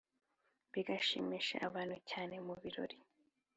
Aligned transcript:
bigashimisha 0.73 1.55
abantu 1.67 1.97
cyane 2.09 2.35
mu 2.45 2.53
birori 2.61 2.97